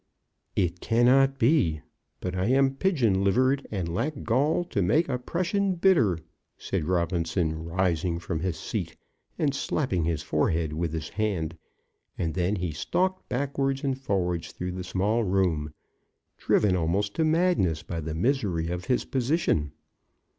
[0.55, 1.81] "It cannot be,
[2.21, 6.17] But I am pigeon livered, and lack gall, To make oppression bitter,"
[6.57, 8.95] said Robinson, rising from his seat,
[9.37, 11.55] and slapping his forehead with his hand;
[12.17, 15.71] and then he stalked backwards and forwards through the small room,
[16.35, 19.71] driven almost to madness by the misery of his position.